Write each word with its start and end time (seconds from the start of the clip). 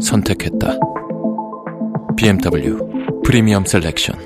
선택했다. 0.00 0.78
BMW 2.16 2.78
Premium 3.24 3.64
Selection. 3.64 4.18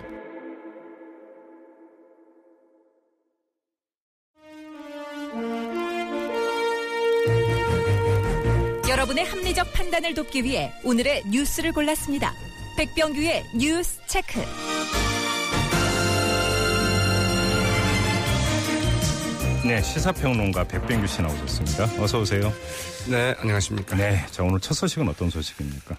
여러분의 8.89 9.25
합리적 9.25 9.73
판단을 9.73 10.15
돕기 10.15 10.45
위해 10.45 10.73
오늘의 10.85 11.25
뉴스를 11.31 11.73
골랐습니다. 11.73 12.33
백병규의 12.77 13.45
뉴스 13.55 14.01
체크. 14.07 14.41
네, 19.65 19.81
시사평론가 19.81 20.65
백병규 20.65 21.07
씨 21.07 21.23
나오셨습니다. 21.23 21.85
어서 22.03 22.21
오세요. 22.21 22.53
네, 23.09 23.35
안녕하십니까. 23.39 23.97
네, 23.97 24.23
자 24.31 24.43
오늘 24.43 24.61
첫 24.61 24.75
소식은 24.75 25.09
어떤 25.09 25.31
소식입니까? 25.31 25.97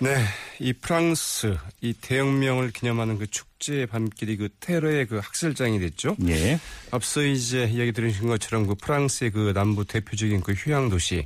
네, 0.00 0.22
이 0.58 0.74
프랑스 0.74 1.56
이 1.80 1.94
대혁명을 1.94 2.72
기념하는 2.72 3.18
그 3.18 3.26
축제의 3.26 3.86
밤길이 3.86 4.36
그 4.36 4.50
테러의 4.60 5.06
그 5.06 5.16
학살장이 5.16 5.80
됐죠. 5.80 6.14
예. 6.28 6.60
앞서 6.90 7.22
이제 7.22 7.64
이야기 7.64 7.92
들으신 7.92 8.28
것처럼 8.28 8.66
그 8.66 8.74
프랑스의 8.74 9.30
그 9.30 9.52
남부 9.54 9.86
대표적인 9.86 10.42
그 10.42 10.52
휴양 10.52 10.90
도시 10.90 11.24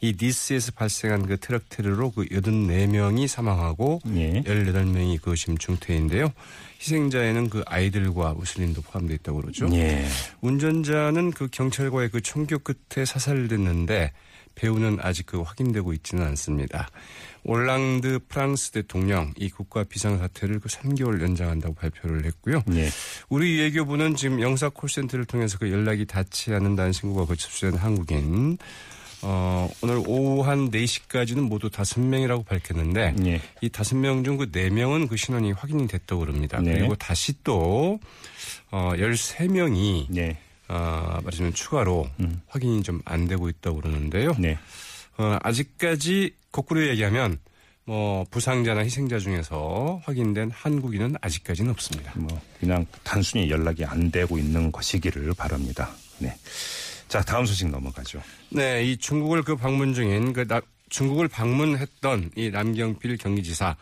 이 0.00 0.16
니스에서 0.20 0.72
발생한 0.72 1.26
그 1.26 1.38
트럭 1.38 1.68
테러로 1.68 2.10
그 2.12 2.24
84명이 2.24 3.28
사망하고 3.28 4.00
예. 4.14 4.42
18명이 4.42 5.20
그 5.20 5.36
지금 5.36 5.58
중태인데요. 5.58 6.32
희생자에는 6.80 7.50
그 7.50 7.62
아이들과 7.66 8.32
무슬림도 8.34 8.80
포함되어 8.82 9.16
있다고 9.16 9.42
그러죠. 9.42 9.68
예. 9.72 10.06
운전자는 10.40 11.32
그 11.32 11.48
경찰과의 11.50 12.10
그 12.10 12.22
총격 12.22 12.64
끝에 12.64 13.04
사살됐는데 13.04 14.12
배우는 14.54 14.98
아직 15.00 15.26
그 15.26 15.40
확인되고 15.40 15.92
있지는 15.92 16.24
않습니다. 16.28 16.88
올랑드 17.44 18.20
프랑스 18.28 18.70
대통령 18.70 19.32
이 19.36 19.48
국가 19.48 19.84
비상사태를 19.84 20.60
그 20.60 20.68
3개월 20.68 21.22
연장한다고 21.22 21.74
발표를 21.74 22.24
했고요. 22.24 22.62
예. 22.72 22.88
우리 23.28 23.60
외교부는 23.60 24.16
지금 24.16 24.40
영사 24.40 24.68
콜센터를 24.68 25.24
통해서 25.24 25.58
그 25.58 25.70
연락이 25.70 26.06
닿지 26.06 26.52
않는다는 26.52 26.92
신고가 26.92 27.26
그 27.26 27.36
접수된 27.36 27.74
한국인 27.78 28.58
어, 29.22 29.68
오늘 29.82 29.98
오후 30.06 30.42
한 30.42 30.70
4시까지는 30.70 31.40
모두 31.40 31.68
5명이라고 31.68 32.44
밝혔는데 32.46 33.14
예. 33.26 33.40
이 33.60 33.68
5명 33.68 34.24
중 34.24 34.38
그 34.38 34.50
4명은 34.50 35.08
그 35.08 35.16
신원이 35.16 35.52
확인이 35.52 35.86
됐다고 35.86 36.20
그럽니다. 36.20 36.60
네. 36.60 36.74
그리고 36.78 36.94
다시 36.96 37.34
또 37.44 38.00
어, 38.70 38.92
13명이 38.96 40.16
예. 40.16 40.38
어, 40.68 41.18
말하자면 41.22 41.52
추가로 41.54 42.08
음. 42.20 42.40
확인이 42.48 42.82
좀 42.82 43.02
안 43.04 43.26
되고 43.26 43.48
있다고 43.48 43.80
그러는데요. 43.80 44.34
네. 44.38 44.56
어, 45.18 45.36
아직까지 45.42 46.34
거꾸로 46.52 46.86
얘기하면 46.88 47.38
뭐 47.84 48.24
부상자나 48.30 48.80
희생자 48.82 49.18
중에서 49.18 50.00
확인된 50.04 50.50
한국인은 50.52 51.16
아직까지는 51.20 51.70
없습니다. 51.72 52.12
뭐 52.14 52.40
그냥 52.60 52.86
단순히 53.02 53.50
연락이 53.50 53.84
안 53.84 54.10
되고 54.10 54.38
있는 54.38 54.70
것이기를 54.70 55.34
바랍니다. 55.34 55.90
네. 56.18 56.34
자, 57.10 57.20
다음 57.22 57.44
소식 57.44 57.68
넘어가죠. 57.68 58.22
네, 58.50 58.84
이 58.84 58.96
중국을 58.96 59.42
그 59.42 59.56
방문 59.56 59.92
중인 59.94 60.32
그 60.32 60.46
나- 60.46 60.60
중국을 60.90 61.26
방문했던 61.26 62.30
이 62.36 62.50
남경필 62.50 63.16
경기지사 63.16 63.76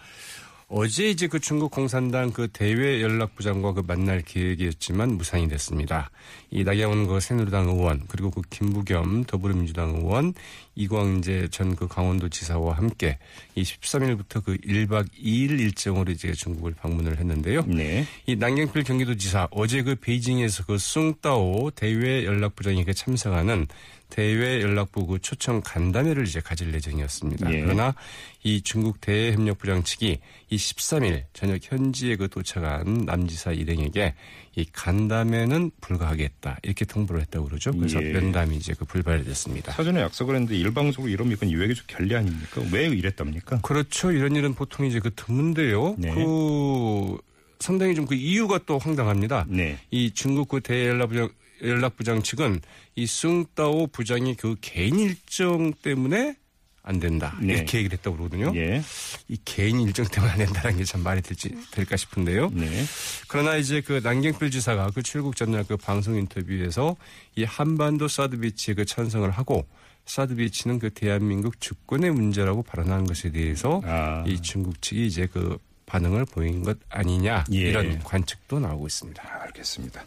어제 0.71 1.09
이제 1.09 1.29
그 1.29 1.41
중국 1.41 1.71
공산당 1.71 2.31
그 2.31 2.49
대외 2.49 3.01
연락부장과 3.01 3.73
그 3.73 3.83
만날 3.87 4.21
계획이었지만 4.21 5.17
무산이 5.17 5.49
됐습니다. 5.49 6.11
이 6.51 6.63
나경원 6.63 7.07
그 7.07 7.21
새누리당 7.21 7.69
의원 7.69 8.03
그리고 8.07 8.31
그 8.31 8.43
김부겸 8.51 9.25
더불어민주당 9.25 9.97
의원 9.97 10.35
이광재 10.75 11.49
전 11.49 11.75
그 11.75 11.87
강원도지사와 11.87 12.77
함께 12.77 13.19
이 13.55 13.63
13일부터 13.63 14.45
그 14.45 14.57
1박 14.57 15.07
2일 15.13 15.61
일정으로 15.61 16.11
이제 16.11 16.33
중국을 16.33 16.75
방문을 16.75 17.19
했는데요. 17.19 17.65
네. 17.67 18.05
이 18.27 18.37
남경필 18.37 18.83
경기도지사 18.85 19.49
어제 19.51 19.83
그 19.83 19.95
베이징에서 19.95 20.65
그 20.65 20.77
숭따오 20.77 21.71
대외 21.71 22.25
연락부장이 22.25 22.85
그 22.85 22.95
참석하는 22.95 23.69
대외 24.11 24.63
연락부 24.63 25.07
그 25.07 25.19
초청 25.19 25.61
간담회를 25.61 26.27
이제 26.27 26.41
가질 26.41 26.73
예정이었습니다. 26.75 27.53
예. 27.53 27.61
그러나 27.61 27.95
이 28.43 28.63
중국 28.63 29.01
대외협력부장 29.01 29.83
측이 29.83 30.19
이 30.51 30.57
13일 30.57 31.25
저녁 31.33 31.61
현지에 31.63 32.17
그 32.17 32.29
도착한 32.29 33.05
남지사 33.05 33.53
일행에게 33.53 34.15
이 34.57 34.67
간담회는 34.73 35.71
불가하겠다 35.81 36.59
이렇게 36.63 36.85
통보를 36.85 37.21
했다고 37.23 37.47
그러죠. 37.47 37.73
그래서 37.73 38.03
예. 38.03 38.13
면담이 38.13 38.57
이제 38.57 38.75
그 38.79 38.85
불발이 38.85 39.25
됐습니다. 39.25 39.73
사전에 39.73 40.01
약속을 40.01 40.35
했는데 40.35 40.57
일방적으로 40.57 41.11
이러면 41.11 41.35
이건 41.35 41.51
외교적 41.51 41.87
결례 41.87 42.17
아닙니까? 42.17 42.63
왜 42.73 42.87
이랬답니까? 42.87 43.61
그렇죠. 43.61 44.11
이런 44.11 44.35
일은 44.35 44.55
보통 44.55 44.87
이제 44.87 45.01
그 45.01 45.11
드문데요. 45.15 45.95
네. 45.99 46.13
그 46.15 47.19
상당히 47.61 47.95
좀 47.95 48.07
그 48.07 48.15
이유가 48.15 48.59
또 48.65 48.79
황당합니다. 48.79 49.45
네. 49.49 49.79
이 49.91 50.11
중국 50.13 50.49
그 50.49 50.61
대연락부장 50.61 51.29
연락부장 51.63 52.23
측은 52.23 52.61
이 52.97 53.07
숭따오 53.07 53.89
부장이 53.89 54.35
그 54.37 54.57
개인 54.61 54.99
일정 54.99 55.73
때문에 55.73 56.37
안 56.83 57.01
된다 57.01 57.37
네. 57.43 57.53
이렇게 57.53 57.79
얘기를 57.79 57.99
했다고 57.99 58.17
그러거든요. 58.17 58.53
예. 58.57 58.83
이 59.29 59.37
개인 59.45 59.79
일정 59.81 60.07
때문에 60.07 60.33
안 60.33 60.39
된다는 60.39 60.79
게 60.79 60.85
참 60.85 61.03
말이 61.03 61.21
될지 61.21 61.55
될까 61.71 61.97
싶은데요. 61.99 62.49
네. 62.55 62.83
그러나 63.29 63.57
이제 63.57 63.83
그 63.83 64.01
남경필 64.03 64.51
지사가 64.51 64.91
그 64.95 65.03
출국 65.03 65.37
전날 65.37 65.65
그 65.65 65.77
방송 65.77 66.17
인터뷰에서 66.17 66.97
이 67.37 67.45
한반도 67.45 68.09
사드 68.09 68.39
비치에 68.41 68.75
그 68.75 68.87
찬성을 68.87 69.31
하고 69.31 69.67
사드 70.07 70.37
비치는 70.37 70.79
그 70.79 70.89
대한민국 70.89 71.61
주권의 71.61 72.11
문제라고 72.11 72.63
발언한 72.63 73.05
것에 73.05 73.33
대해서 73.33 73.83
아. 73.85 74.25
이 74.27 74.41
중국 74.41 74.81
측이 74.81 75.07
이제 75.07 75.27
그 75.31 75.59
반응을 75.85 76.25
보인 76.25 76.63
것 76.63 76.79
아니냐 76.89 77.45
예. 77.53 77.57
이런 77.59 77.99
관측도 77.99 78.61
나오고 78.61 78.87
있습니다. 78.87 79.23
아, 79.23 79.43
알겠습니다. 79.43 80.03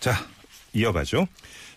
자, 0.00 0.14
이어가죠. 0.72 1.26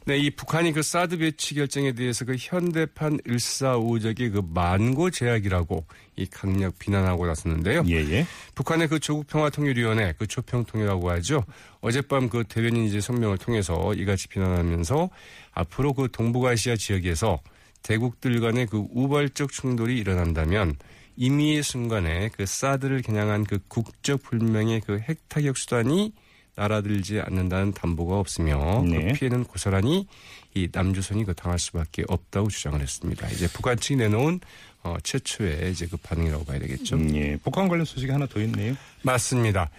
네, 0.06 0.18
이 0.18 0.30
북한이 0.32 0.74
그 0.74 0.82
사드 0.82 1.18
배치 1.18 1.56
결정에 1.56 1.94
대해서 1.94 2.26
그 2.26 2.36
현대판 2.38 3.20
일사오적의 3.24 4.30
그 4.32 4.42
만고 4.46 5.10
제약이라고 5.10 5.86
이 6.18 6.26
강력 6.26 6.78
비난하고 6.78 7.26
나섰는데요. 7.26 7.84
예, 7.88 7.96
예. 8.12 8.28
북한의 8.54 8.90
그 8.90 9.00
조국평화통일위원회 9.00 10.16
그 10.18 10.28
조평통이라고 10.28 11.10
하죠. 11.12 11.46
어젯밤 11.80 12.28
그 12.28 12.44
대변인 12.44 12.84
이제 12.84 13.00
성명을 13.00 13.38
통해서 13.38 13.94
이같이 13.94 14.28
비난하면서 14.28 15.10
앞으로 15.54 15.94
그 15.94 16.10
동북아시아 16.12 16.76
지역에서 16.76 17.40
대국들 17.82 18.42
간의 18.42 18.68
그 18.68 18.86
우발적 18.92 19.54
충돌이 19.54 19.98
일어난다면 19.98 20.76
임의의 21.16 21.64
순간에 21.64 22.30
그 22.36 22.46
사드를 22.46 23.04
겨냥한 23.04 23.46
그 23.46 23.60
국적 23.70 24.22
불명의 24.24 24.82
그 24.82 25.00
핵타격 25.00 25.58
수단이 25.58 26.12
날아들지 26.56 27.20
않는다는 27.22 27.74
담보가 27.74 28.18
없으며 28.20 28.84
네. 28.88 29.08
그 29.12 29.14
피해는 29.20 29.44
고스란히 29.46 30.08
이 30.54 30.70
남조선이 30.72 31.26
그 31.26 31.34
당할 31.34 31.58
수밖에 31.60 32.04
없다고 32.08 32.50
주장을 32.50 32.80
했습니다. 32.80 33.28
이제 33.30 33.48
북한 33.54 33.78
측이 33.78 33.96
내놓은 33.96 34.40
어, 34.84 34.96
최초의 35.02 35.72
이제 35.72 35.88
그 35.88 35.98
반응이라고 35.98 36.46
봐야 36.46 36.60
되겠죠. 36.60 36.96
음, 36.98 37.16
예. 37.16 37.38
북한 37.38 37.68
관련 37.68 37.86
소식이 37.86 38.12
하나 38.12 38.26
더 38.28 38.40
있네요. 38.42 38.76
맞습니다. 39.02 39.70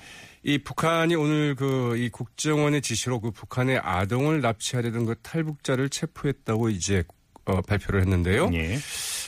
이 0.42 0.58
북한이 0.58 1.14
오늘 1.14 1.54
그 1.54 1.96
이 1.96 2.08
국정원의 2.10 2.82
지시로 2.82 3.20
그 3.20 3.30
북한의 3.30 3.78
아동을 3.78 4.40
납치하려던 4.40 5.06
그 5.06 5.14
탈북자를 5.22 5.88
체포했다고 5.88 6.70
이제 6.70 7.04
어, 7.46 7.60
발표를 7.62 8.00
했는데요. 8.00 8.50
예. 8.54 8.78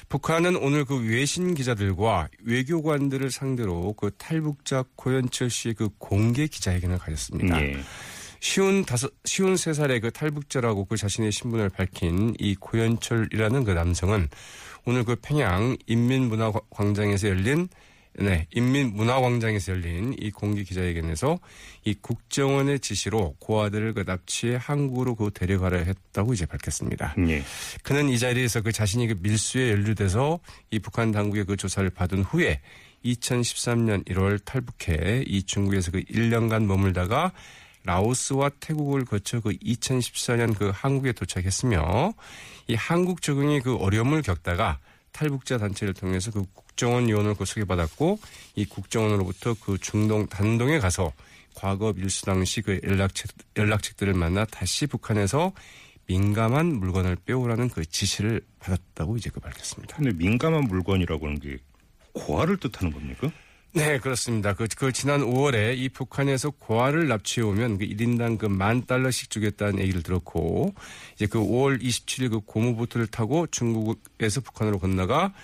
북한은 0.08 0.56
오늘 0.56 0.84
그 0.84 0.96
외신 0.96 1.54
기자들과 1.54 2.28
외교관들을 2.44 3.30
상대로 3.30 3.92
그 3.94 4.10
탈북자 4.16 4.84
고현철 4.94 5.50
씨의 5.50 5.74
그 5.74 5.88
공개 5.98 6.46
기자회견을 6.46 6.98
가졌습니다. 6.98 7.60
예. 7.60 7.76
쉬운 8.40 8.84
다섯, 8.84 9.12
쉬운 9.24 9.56
세 9.56 9.72
살의 9.72 10.00
그 10.00 10.10
탈북자라고 10.12 10.84
그 10.84 10.96
자신의 10.96 11.32
신분을 11.32 11.70
밝힌 11.70 12.34
이 12.38 12.54
고현철이라는 12.54 13.64
그 13.64 13.72
남성은 13.72 14.28
오늘 14.84 15.04
그 15.04 15.16
평양 15.16 15.76
인민문화광장에서 15.86 17.28
열린 17.28 17.68
네, 18.18 18.46
인민문화광장에서 18.54 19.72
열린 19.72 20.14
이 20.18 20.30
공개 20.30 20.62
기자회견에서 20.62 21.38
이 21.84 21.94
국정원의 22.00 22.80
지시로 22.80 23.34
고아들을 23.40 23.92
그 23.92 24.04
납치해 24.06 24.58
한국으로 24.60 25.14
그 25.14 25.30
데려가려 25.34 25.78
했다고 25.78 26.32
이제 26.32 26.46
밝혔습니다. 26.46 27.14
예. 27.28 27.42
그는 27.82 28.08
이 28.08 28.18
자리에서 28.18 28.62
그 28.62 28.72
자신이 28.72 29.06
그 29.08 29.16
밀수에 29.20 29.70
연루돼서 29.70 30.40
이 30.70 30.78
북한 30.78 31.12
당국의 31.12 31.44
그 31.44 31.56
조사를 31.56 31.88
받은 31.90 32.22
후에 32.22 32.60
2013년 33.04 34.04
1월 34.06 34.42
탈북해 34.44 35.24
이 35.26 35.42
중국에서 35.42 35.90
그 35.90 36.00
1년간 36.00 36.64
머물다가 36.64 37.32
라오스와 37.84 38.50
태국을 38.60 39.04
거쳐 39.04 39.40
그 39.40 39.50
2014년 39.50 40.56
그 40.56 40.72
한국에 40.74 41.12
도착했으며 41.12 42.14
이 42.66 42.74
한국 42.74 43.22
적응이 43.22 43.60
그 43.60 43.76
어려움을 43.76 44.22
겪다가 44.22 44.80
탈북자 45.16 45.56
단체를 45.56 45.94
통해서 45.94 46.30
그 46.30 46.44
국정원 46.52 47.08
요원을 47.08 47.34
그 47.36 47.46
소개받았고 47.46 48.18
이 48.54 48.66
국정원으로부터 48.66 49.54
그 49.58 49.78
중동 49.78 50.26
단동에 50.26 50.78
가서 50.78 51.12
과거 51.54 51.94
밀수 51.94 52.26
당시 52.26 52.60
그 52.60 52.78
연락책, 52.84 53.30
연락책들을 53.56 54.12
만나 54.12 54.44
다시 54.44 54.86
북한에서 54.86 55.52
민감한 56.06 56.66
물건을 56.66 57.16
빼오라는 57.24 57.70
그 57.70 57.86
지시를 57.86 58.42
받았다고 58.60 59.16
이제 59.16 59.30
그 59.30 59.40
밝혔습니다. 59.40 59.96
근데 59.96 60.12
민감한 60.12 60.64
물건이라고 60.64 61.26
하는 61.26 61.40
게 61.40 61.56
고아를 62.12 62.58
뜻하는 62.58 62.92
겁니까? 62.92 63.32
네, 63.76 63.98
그렇습니다. 63.98 64.54
그, 64.54 64.66
그 64.74 64.90
지난 64.90 65.20
5월에 65.20 65.76
이 65.76 65.90
북한에서 65.90 66.48
고아를 66.50 67.08
납치해 67.08 67.46
오면 67.46 67.76
그 67.76 67.84
1인당 67.84 68.38
그 68.38 68.46
만 68.48 68.86
달러씩 68.86 69.28
주겠다는 69.28 69.80
얘기를 69.80 70.02
들었고 70.02 70.74
이제 71.14 71.26
그 71.26 71.38
5월 71.38 71.82
27일 71.82 72.30
그 72.30 72.40
고무보트를 72.40 73.06
타고 73.08 73.46
중국에서 73.48 74.40
북한으로 74.40 74.78
건너가 74.78 75.34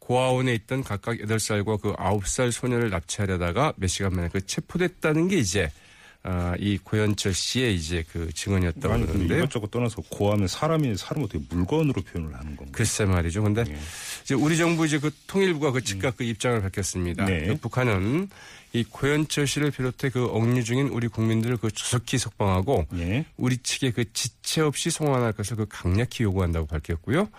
고아원에 0.00 0.54
있던 0.54 0.84
각각 0.84 1.16
8살과 1.16 1.80
그 1.80 1.94
9살 1.94 2.52
소녀를 2.52 2.90
납치하려다가 2.90 3.72
몇 3.76 3.86
시간 3.86 4.12
만에 4.12 4.28
그 4.30 4.44
체포됐다는 4.44 5.28
게 5.28 5.38
이제 5.38 5.70
아, 6.30 6.54
이 6.58 6.76
고현철 6.76 7.32
씨의 7.32 7.74
이제 7.74 8.04
그 8.12 8.30
증언이었다고 8.34 8.92
아니 8.92 9.02
근데 9.04 9.12
그러는데요. 9.12 9.38
이것저것 9.38 9.70
떠나서 9.70 10.02
고아면 10.10 10.46
사람이 10.46 10.94
사람 10.98 11.24
어떻게 11.24 11.42
물건으로 11.48 12.02
표현을 12.02 12.34
하는 12.34 12.54
건가? 12.54 12.70
글쎄 12.70 13.06
말이죠. 13.06 13.42
근데 13.42 13.64
예. 13.66 13.78
이제 14.24 14.34
우리 14.34 14.58
정부 14.58 14.84
이제 14.84 14.98
그 14.98 15.10
통일부가 15.26 15.72
그 15.72 15.82
즉각 15.82 16.18
그 16.18 16.24
입장을 16.24 16.60
밝혔습니다. 16.60 17.24
네. 17.24 17.46
그 17.46 17.56
북한은 17.56 18.28
이 18.74 18.84
고현철 18.84 19.46
씨를 19.46 19.70
비롯해 19.70 20.10
그 20.10 20.26
억류 20.26 20.64
중인 20.64 20.88
우리 20.88 21.08
국민들을 21.08 21.56
그 21.56 21.70
조속히 21.70 22.18
석방하고 22.18 22.84
예. 22.98 23.24
우리 23.38 23.56
측에 23.56 23.92
그 23.92 24.12
지체 24.12 24.60
없이 24.60 24.90
송환할 24.90 25.32
것을 25.32 25.56
그 25.56 25.64
강력히 25.66 26.24
요구한다고 26.24 26.66
밝혔고요. 26.66 27.30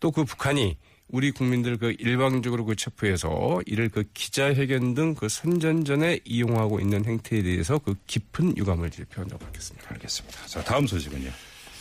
또 0.00 0.10
그 0.10 0.24
북한이 0.24 0.76
우리 1.12 1.30
국민들 1.30 1.76
그 1.76 1.94
일방적으로 1.98 2.64
그 2.64 2.74
체포해서 2.74 3.60
이를 3.66 3.88
그 3.90 4.02
기자회견 4.14 4.94
등 4.94 5.14
그 5.14 5.28
선전전에 5.28 6.20
이용하고 6.24 6.80
있는 6.80 7.04
행태에 7.04 7.42
대해서 7.42 7.78
그 7.78 7.94
깊은 8.06 8.56
유감을 8.56 8.90
표한다고 9.12 9.44
밝혔습니다. 9.44 9.88
알겠습니다. 9.92 10.46
자 10.46 10.64
다음 10.64 10.86
소식은요. 10.86 11.30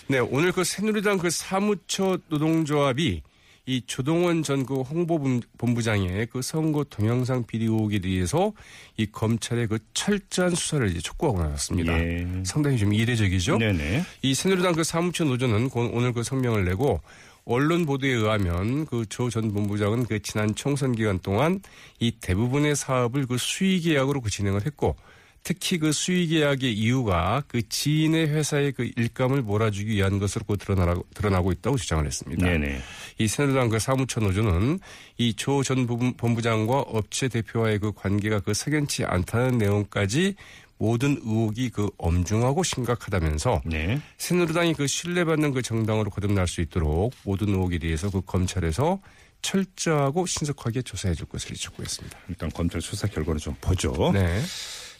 네, 0.09 0.19
오늘 0.19 0.51
그 0.51 0.63
새누리당 0.65 1.17
그 1.17 1.29
사무처 1.29 2.19
노동조합이 2.27 3.21
이 3.67 3.81
조동원 3.85 4.43
전 4.43 4.65
그 4.65 4.81
홍보본부장의 4.81 6.27
그 6.31 6.41
선거 6.41 6.83
동영상 6.83 7.45
비디오 7.45 7.75
의혹에 7.75 7.99
대해서 7.99 8.51
이 8.97 9.05
검찰의 9.05 9.67
그 9.67 9.79
철저한 9.93 10.55
수사를 10.55 10.89
이제 10.89 10.99
촉구하고 10.99 11.41
나왔습니다. 11.41 11.97
예. 11.97 12.27
상당히 12.43 12.77
좀 12.77 12.93
이례적이죠. 12.93 13.59
네네. 13.59 14.03
이 14.23 14.33
새누리당 14.33 14.73
그 14.73 14.83
사무처 14.83 15.23
노조는 15.23 15.69
고- 15.69 15.89
오늘 15.93 16.11
그 16.11 16.23
성명을 16.23 16.65
내고 16.65 16.99
언론 17.45 17.85
보도에 17.85 18.09
의하면 18.11 18.85
그 18.85 19.05
조 19.09 19.29
전 19.29 19.51
본부장은 19.53 20.05
그 20.05 20.21
지난 20.21 20.53
총선 20.55 20.93
기간 20.93 21.19
동안 21.19 21.59
이 21.99 22.11
대부분의 22.21 22.75
사업을 22.75 23.25
그 23.27 23.37
수의 23.37 23.79
계약으로 23.81 24.21
그 24.21 24.29
진행을 24.29 24.65
했고 24.65 24.95
특히 25.43 25.79
그 25.79 25.91
수의 25.91 26.27
계약의 26.27 26.71
이유가 26.71 27.41
그 27.47 27.67
지인의 27.67 28.27
회사의 28.27 28.73
그 28.73 28.91
일감을 28.95 29.41
몰아주기 29.41 29.89
위한 29.95 30.19
것으로 30.19 30.45
그 30.47 30.55
드러나고, 30.55 31.03
드러나고 31.15 31.51
있다고 31.51 31.77
주장을 31.77 32.05
했습니다. 32.05 32.45
네네. 32.45 32.79
이 33.17 33.27
새누리당 33.27 33.69
그 33.69 33.79
사무처 33.79 34.19
노조는 34.19 34.79
이 35.17 35.33
조 35.35 35.63
전 35.63 35.87
본부장과 36.15 36.81
업체 36.81 37.27
대표와의 37.27 37.79
그 37.79 37.91
관계가 37.91 38.41
그 38.41 38.53
석연치 38.53 39.03
않다는 39.05 39.57
내용까지 39.57 40.35
모든 40.81 41.11
의혹이 41.23 41.69
그 41.69 41.91
엄중하고 41.99 42.63
심각하다면서 42.63 43.61
네. 43.65 44.01
새누리당이 44.17 44.73
그 44.73 44.87
신뢰받는 44.87 45.51
그 45.53 45.61
정당으로 45.61 46.09
거듭날 46.09 46.47
수 46.47 46.59
있도록 46.59 47.13
모든 47.23 47.49
의혹에 47.49 47.77
대해서 47.77 48.09
그 48.09 48.21
검찰에서 48.21 48.99
철저하고 49.43 50.25
신속하게 50.25 50.81
조사해 50.81 51.13
줄 51.13 51.27
것을 51.27 51.55
촉구했습니다. 51.55 52.17
일단 52.29 52.49
검찰 52.49 52.81
수사 52.81 53.07
결과를 53.07 53.39
좀 53.39 53.55
보죠. 53.61 54.11
네. 54.11 54.41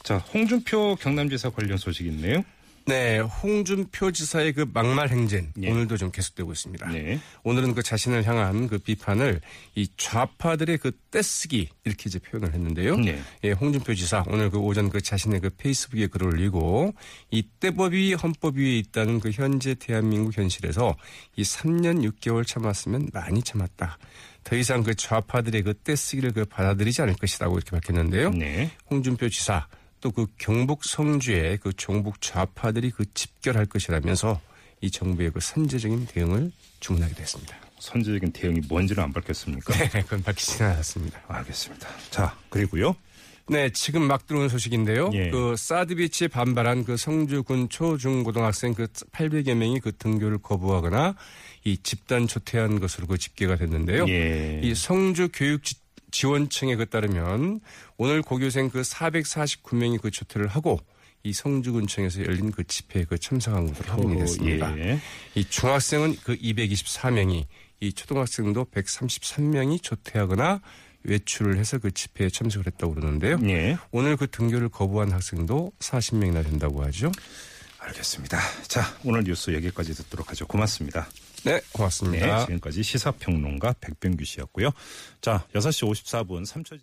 자 0.04 0.19
홍준표 0.19 0.98
경남지사 0.98 1.50
관련 1.50 1.78
소식 1.78 2.06
있네요. 2.06 2.44
네, 2.92 3.20
홍준표 3.20 4.12
지사의 4.12 4.52
그 4.52 4.66
막말 4.74 5.08
행진 5.08 5.54
예. 5.62 5.72
오늘도 5.72 5.96
좀 5.96 6.12
계속되고 6.12 6.52
있습니다. 6.52 6.90
네. 6.90 7.22
오늘은 7.44 7.74
그 7.74 7.82
자신을 7.82 8.28
향한 8.28 8.68
그 8.68 8.80
비판을 8.80 9.40
이 9.76 9.88
좌파들의 9.96 10.78
그 10.80 10.92
떼쓰기 11.10 11.70
이렇게 11.86 12.04
이제 12.08 12.20
표현을 12.20 12.54
했는데요. 12.54 12.98
네. 12.98 13.22
예, 13.46 13.52
홍준표 13.54 13.96
지사 13.96 14.26
오늘 14.28 14.50
그 14.50 14.58
오전 14.58 14.90
그 14.90 15.00
자신의 15.00 15.40
그 15.40 15.50
페이스북에 15.52 16.08
글을 16.08 16.28
올리고 16.28 16.94
이 17.30 17.48
떼법이 17.62 18.16
헌법 18.16 18.58
위에 18.58 18.80
있다는 18.80 19.22
그 19.22 19.32
현재 19.32 19.74
대한민국 19.74 20.38
현실에서 20.38 20.98
이 21.38 21.44
3년 21.44 22.06
6개월 22.12 22.46
참았으면 22.46 23.12
많이 23.14 23.42
참았다. 23.42 23.98
더 24.44 24.56
이상 24.58 24.84
그 24.84 24.96
좌파들의 24.96 25.62
그 25.62 25.74
떼쓰기를 25.76 26.34
그 26.34 26.44
받아들이지 26.44 27.04
않을 27.04 27.14
것이라고 27.14 27.56
이렇게 27.56 27.72
밝혔는데요. 27.72 28.32
네. 28.32 28.70
홍준표 28.90 29.30
지사 29.30 29.66
또 30.01 30.12
그 30.12 30.25
경북 30.38 30.83
성주에 30.83 31.57
그 31.62 31.71
종북 31.74 32.19
좌파들이 32.21 32.92
그 32.92 33.06
집결할 33.13 33.68
것이라면서 33.68 34.42
이 34.81 34.89
정부의 34.89 35.31
그 35.31 35.39
선제적인 35.39 36.07
대응을 36.07 36.51
주문하기도 36.80 37.21
했습니다. 37.21 37.56
선제적인 37.80 38.31
대응이 38.31 38.62
뭔지는 38.68 39.03
안 39.03 39.13
밝혔습니까? 39.13 39.74
네, 39.89 40.01
그건 40.03 40.24
밝히지는 40.24 40.71
않았습니다. 40.71 41.21
알겠습니다. 41.27 41.88
자 42.09 42.36
그리고요. 42.50 42.95
네, 43.48 43.69
지금 43.71 44.03
막 44.03 44.27
들어온 44.27 44.48
소식인데요. 44.50 45.09
예. 45.13 45.30
그 45.30 45.56
사드 45.57 45.95
비치에 45.95 46.27
반발한 46.30 46.86
그 46.86 46.95
성주군 46.95 47.69
초중고등학생 47.69 48.74
그 48.74 48.88
800여 48.88 49.56
명이 49.56 49.80
그 49.81 49.92
등교를 49.97 50.38
거부하거나 50.38 51.15
이 51.65 51.77
집단 51.83 52.27
조퇴한 52.27 52.80
것으로 52.80 53.07
그 53.07 53.18
집계가 53.18 53.56
됐는데요. 53.57 54.07
예. 54.07 54.62
이 54.63 54.74
성주 54.74 55.30
교육 55.33 55.63
지- 55.63 55.75
지원청에 56.12 56.75
그 56.75 56.86
따르면 56.88 57.62
오늘 57.98 58.22
고교생 58.22 58.69
그 58.69 58.81
449명이 58.81 60.02
그 60.02 60.12
조퇴를 60.12 60.48
하고 60.48 60.80
이 61.24 61.34
성주군청에서 61.34 62.25
열린 62.25 62.52
그 62.52 62.63
집회에 62.63 63.06
그 63.06 63.18
참석한 63.18 63.68
것으로 63.68 63.92
확인이 63.92 64.19
됐습니다. 64.19 64.78
예. 64.80 65.00
이 65.36 65.46
중학생은 65.46 66.18
그 66.24 66.36
224명이 66.36 67.46
이 67.80 67.94
초등학생도 67.94 68.66
133명이 68.66 69.81
조퇴하거나 69.84 70.62
외출을 71.04 71.58
해서 71.58 71.80
그 71.80 71.92
집회에 71.92 72.30
참석을 72.30 72.68
했다고 72.68 72.95
그러는데요. 72.95 73.40
예. 73.44 73.78
오늘 73.92 74.18
그 74.18 74.30
등교를 74.30 74.69
거부한 74.69 75.12
학생도 75.12 75.74
40명이나 75.80 76.44
된다고 76.44 76.83
하죠. 76.85 77.12
알겠습니다. 77.80 78.40
자 78.68 78.83
오늘 79.04 79.24
뉴스 79.24 79.52
여기까지 79.54 79.94
듣도록 79.94 80.30
하죠. 80.31 80.45
고맙습니다. 80.45 81.07
네, 81.44 81.54
네, 81.54 81.62
고맙습니다. 81.74 82.45
지금까지 82.45 82.83
시사평론가 82.83 83.74
백병규 83.81 84.24
씨였고요. 84.26 84.71
자, 85.21 85.45
6시 85.54 85.90
54분 85.90 86.45
3초. 86.45 86.80